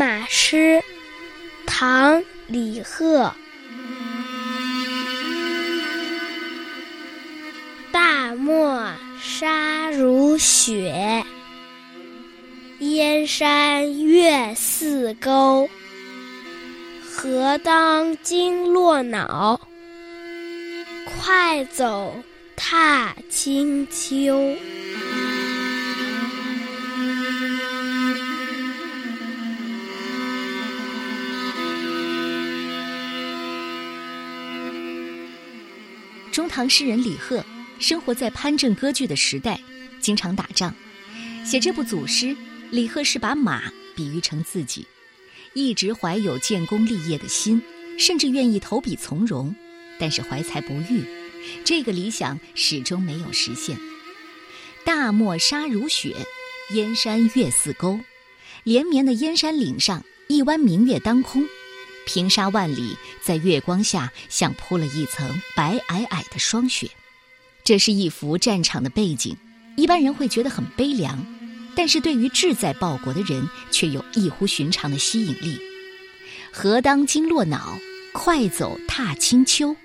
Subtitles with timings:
[0.00, 0.56] 马诗》，
[1.66, 2.14] 唐·
[2.46, 3.30] 李贺。
[7.92, 8.82] 大漠
[9.20, 11.22] 沙如雪，
[12.78, 15.68] 燕山月似钩。
[17.06, 19.60] 何当金络脑，
[21.04, 22.16] 快走
[22.56, 24.56] 踏清秋。
[36.32, 37.44] 中唐诗人李贺
[37.78, 39.60] 生活在藩镇割据的时代，
[40.00, 40.74] 经常打仗。
[41.44, 42.36] 写这部祖诗，
[42.70, 44.86] 李贺是把马比喻成自己，
[45.54, 47.60] 一直怀有建功立业的心，
[47.98, 49.54] 甚至愿意投笔从戎。
[49.98, 51.04] 但是怀才不遇，
[51.64, 53.76] 这个理想始终没有实现。
[54.84, 56.16] 大漠沙如雪，
[56.74, 58.00] 燕山月似钩。
[58.62, 61.46] 连绵的燕山岭上，一弯明月当空。
[62.12, 66.90] 平沙万里，在月光下像铺了一层白皑皑的霜雪。
[67.62, 69.36] 这是一幅战场的背景，
[69.76, 71.24] 一般人会觉得很悲凉，
[71.76, 75.60] 但是对于志在报国的人，却有异乎寻常的吸引力。
[76.50, 77.78] 何当金络脑，
[78.12, 79.76] 快走踏清秋。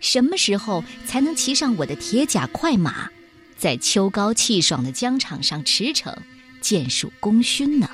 [0.00, 3.10] 什么时候才能骑上我的铁甲快马，
[3.58, 6.16] 在秋高气爽的疆场上驰骋，
[6.62, 7.90] 建树功勋呢？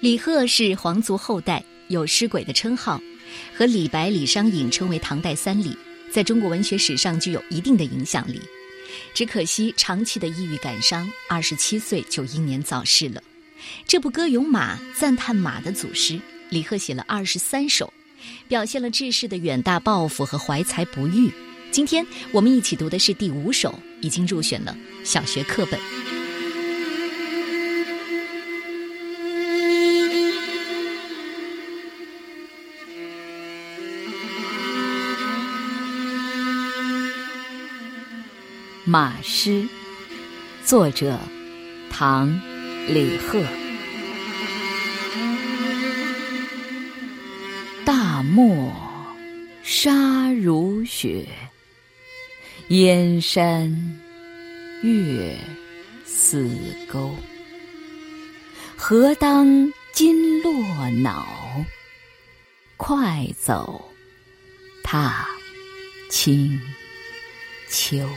[0.00, 1.62] 李贺是皇族后代。
[1.88, 3.00] 有“诗鬼”的称号，
[3.54, 5.76] 和李白、李商隐称为唐代三李，
[6.10, 8.40] 在中国文学史上具有一定的影响力。
[9.12, 13.22] 只可惜长期的抑郁感伤，二十七岁就英年早逝了。
[13.86, 17.92] 这部歌咏马、赞叹马的祖诗，李贺写了二十三首，
[18.46, 21.30] 表现了志士的远大抱负和怀才不遇。
[21.70, 26.17] 今天我们一起读的是第五首，已经入选了小学课本。
[38.90, 39.68] 马诗，
[40.64, 41.20] 作者
[41.90, 42.26] 唐·
[42.86, 43.44] 李贺。
[47.84, 48.74] 大漠
[49.62, 51.28] 沙如雪，
[52.68, 54.00] 燕山
[54.82, 55.36] 月
[56.06, 56.48] 似
[56.90, 57.14] 钩。
[58.74, 60.50] 何当金络
[61.02, 61.28] 脑，
[62.78, 63.92] 快走
[64.82, 65.28] 踏
[66.08, 66.58] 清
[67.68, 68.08] 秋。